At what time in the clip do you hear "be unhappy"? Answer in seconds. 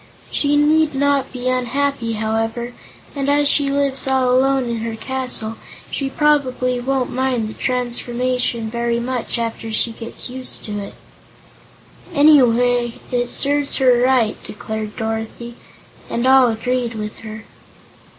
1.31-2.13